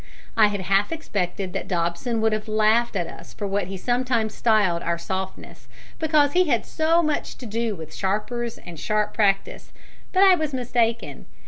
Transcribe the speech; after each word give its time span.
I 0.35 0.47
had 0.47 0.61
half 0.61 0.91
expected 0.91 1.53
that 1.53 1.67
Dobson 1.67 2.21
would 2.21 2.33
have 2.33 2.47
laughed 2.47 2.95
at 2.95 3.05
us 3.05 3.35
for 3.35 3.45
what 3.45 3.67
he 3.67 3.77
sometimes 3.77 4.33
styled 4.33 4.81
our 4.81 4.97
softness, 4.97 5.67
because 5.99 6.33
he 6.33 6.45
had 6.47 6.65
so 6.65 7.03
much 7.03 7.37
to 7.37 7.45
do 7.45 7.75
with 7.75 7.93
sharpers 7.93 8.57
and 8.57 8.79
sharp 8.79 9.13
practice, 9.13 9.71
but 10.11 10.23
I 10.23 10.33
was 10.33 10.55
mistaken. 10.55 11.27